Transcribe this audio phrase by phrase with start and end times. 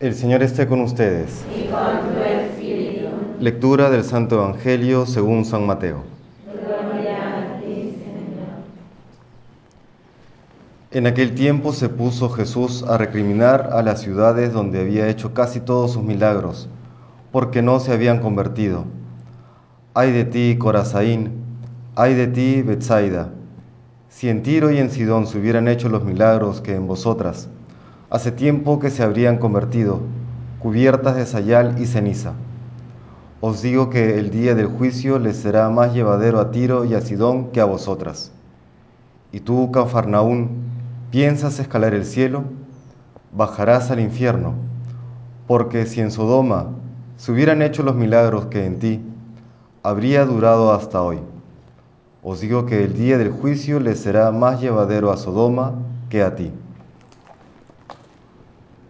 [0.00, 1.44] El Señor esté con ustedes.
[1.52, 3.08] y con tu espíritu.
[3.40, 6.04] Lectura del Santo Evangelio según San Mateo.
[6.46, 8.62] Gloria a ti, Señor.
[10.92, 15.58] En aquel tiempo se puso Jesús a recriminar a las ciudades donde había hecho casi
[15.58, 16.68] todos sus milagros,
[17.32, 18.84] porque no se habían convertido.
[19.94, 21.42] Ay de ti, Corazaín,
[21.96, 23.30] ay de ti, Betsaida.
[24.10, 27.48] Si en Tiro y en Sidón se hubieran hecho los milagros que en vosotras,
[28.10, 30.00] hace tiempo que se habrían convertido,
[30.60, 32.32] cubiertas de sayal y ceniza.
[33.40, 37.00] Os digo que el día del juicio les será más llevadero a Tiro y a
[37.00, 38.32] Sidón que a vosotras.
[39.30, 40.48] Y tú, Cafarnaún,
[41.10, 42.44] ¿piensas escalar el cielo?
[43.32, 44.54] Bajarás al infierno,
[45.46, 46.68] porque si en Sodoma
[47.18, 49.02] se hubieran hecho los milagros que en ti,
[49.82, 51.18] habría durado hasta hoy.
[52.22, 55.74] Os digo que el día del juicio les será más llevadero a Sodoma
[56.08, 56.50] que a ti.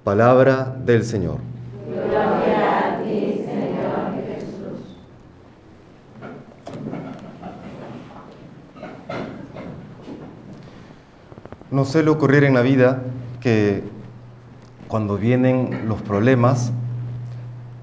[0.09, 1.37] Palabra del Señor.
[1.87, 4.97] Gloria a ti, Señor Jesús.
[11.71, 13.03] No suele ocurrir en la vida
[13.43, 13.83] que
[14.89, 16.73] cuando vienen los problemas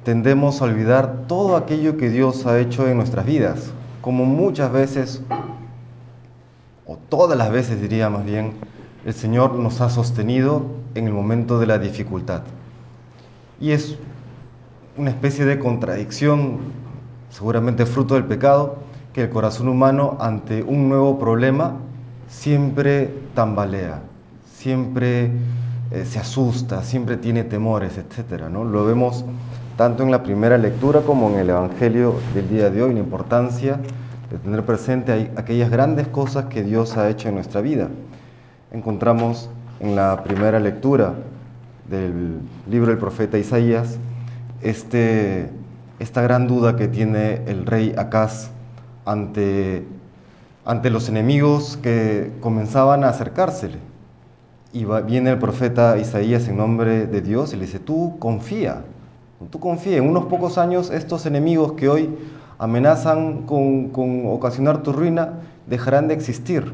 [0.04, 3.72] tendemos a olvidar todo aquello que Dios ha hecho en nuestras vidas,
[4.02, 5.22] como muchas veces,
[6.88, 8.54] o todas las veces diría más bien,
[9.06, 10.64] el Señor nos ha sostenido
[10.96, 12.42] en el momento de la dificultad.
[13.60, 13.98] Y es
[14.98, 16.58] una especie de contradicción,
[17.30, 18.78] seguramente fruto del pecado,
[19.14, 21.76] que el corazón humano ante un nuevo problema
[22.28, 24.02] siempre tambalea,
[24.54, 25.32] siempre
[25.92, 28.44] eh, se asusta, siempre tiene temores, etc.
[28.50, 28.64] ¿no?
[28.64, 29.24] Lo vemos
[29.78, 33.80] tanto en la primera lectura como en el Evangelio del día de hoy, la importancia
[34.32, 37.90] de tener presente aquellas grandes cosas que Dios ha hecho en nuestra vida.
[38.72, 41.14] Encontramos en la primera lectura
[41.90, 43.98] del libro del profeta Isaías
[44.62, 45.50] este,
[46.00, 48.50] esta gran duda que tiene el rey Acaz
[49.06, 49.86] ante,
[50.66, 53.78] ante los enemigos que comenzaban a acercársele.
[54.74, 58.82] Y viene el profeta Isaías en nombre de Dios y le dice, tú confía,
[59.50, 62.18] tú confía, en unos pocos años estos enemigos que hoy
[62.58, 65.34] amenazan con, con ocasionar tu ruina
[65.68, 66.74] dejarán de existir.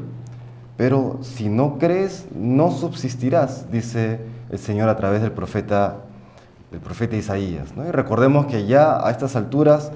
[0.76, 5.98] Pero si no crees, no subsistirás, dice el Señor a través del profeta,
[6.70, 7.68] del profeta Isaías.
[7.76, 9.92] Y recordemos que ya a estas alturas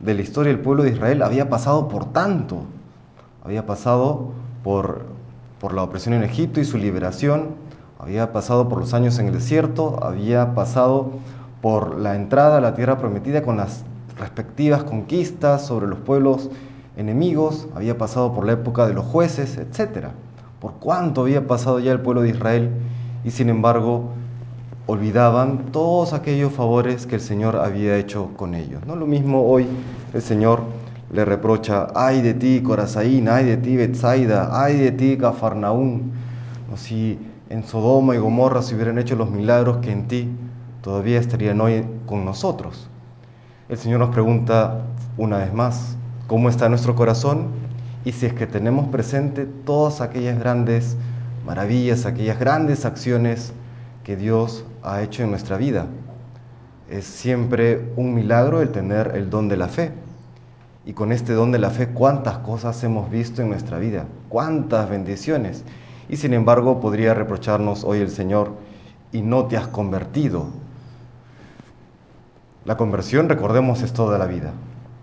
[0.00, 2.64] de la historia del pueblo de Israel había pasado por tanto,
[3.44, 4.32] había pasado
[4.62, 5.02] por,
[5.60, 7.48] por la opresión en Egipto y su liberación,
[7.98, 11.10] había pasado por los años en el desierto, había pasado
[11.60, 13.84] por la entrada a la tierra prometida con las
[14.18, 16.50] respectivas conquistas sobre los pueblos
[16.96, 20.08] enemigos, había pasado por la época de los jueces, etc.
[20.60, 22.70] Por cuánto había pasado ya el pueblo de Israel
[23.24, 24.10] y sin embargo
[24.86, 28.84] olvidaban todos aquellos favores que el Señor había hecho con ellos.
[28.86, 28.96] ¿no?
[28.96, 29.66] Lo mismo hoy
[30.12, 30.62] el Señor
[31.12, 36.12] le reprocha, ay de ti Corazaín, ay de ti Betsaida, ay de ti Cafarnaún.
[36.76, 37.18] Si
[37.48, 40.28] en Sodoma y Gomorra se hubieran hecho los milagros que en ti
[40.82, 42.88] todavía estarían hoy con nosotros.
[43.68, 44.82] El Señor nos pregunta
[45.16, 45.96] una vez más,
[46.30, 47.48] ¿cómo está nuestro corazón?
[48.04, 50.96] Y si es que tenemos presente todas aquellas grandes
[51.44, 53.52] maravillas, aquellas grandes acciones
[54.04, 55.86] que Dios ha hecho en nuestra vida.
[56.88, 59.90] Es siempre un milagro el tener el don de la fe.
[60.86, 64.88] Y con este don de la fe, cuántas cosas hemos visto en nuestra vida, cuántas
[64.88, 65.64] bendiciones.
[66.08, 68.52] Y sin embargo, podría reprocharnos hoy el Señor,
[69.10, 70.46] y no te has convertido.
[72.64, 74.52] La conversión, recordemos, es toda la vida.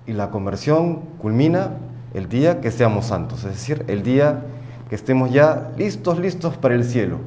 [0.08, 1.72] Y la conversión culmina
[2.14, 4.42] el día que seamos santos, es decir, el día
[4.90, 7.18] que estemos ya listos, listos para el cielo.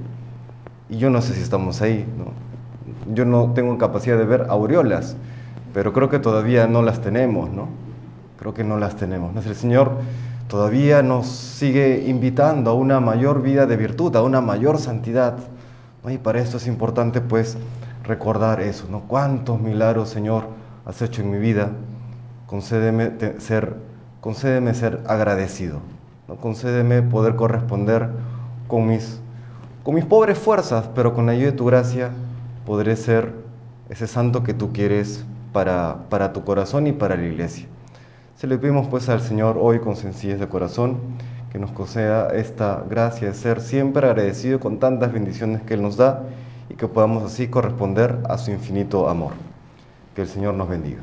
[0.88, 2.32] Y yo no sé si estamos ahí, ¿no?
[3.14, 5.16] Yo no tengo capacidad de ver aureolas,
[5.74, 7.68] pero creo que todavía no las tenemos, ¿no?
[8.38, 9.34] Creo que no las tenemos.
[9.34, 9.42] ¿no?
[9.42, 9.98] El Señor
[10.48, 15.36] todavía nos sigue invitando a una mayor vida de virtud, a una mayor santidad.
[16.08, 17.58] Y para esto es importante, pues,
[18.04, 19.00] recordar eso, ¿no?
[19.00, 20.48] Cuántos milagros, Señor,
[20.86, 21.70] has hecho en mi vida.
[22.50, 23.76] Concédeme ser,
[24.20, 25.78] concédeme ser agradecido.
[26.26, 26.34] ¿no?
[26.34, 28.08] Concédeme poder corresponder
[28.66, 29.20] con mis,
[29.84, 32.10] con mis pobres fuerzas, pero con la ayuda de tu gracia
[32.66, 33.34] podré ser
[33.88, 37.66] ese santo que tú quieres para, para tu corazón y para la iglesia.
[38.34, 40.98] Se le pedimos pues al Señor hoy con sencillez de corazón
[41.52, 45.96] que nos conceda esta gracia de ser siempre agradecido con tantas bendiciones que Él nos
[45.96, 46.24] da
[46.68, 49.34] y que podamos así corresponder a su infinito amor.
[50.16, 51.00] Que el Señor nos bendiga.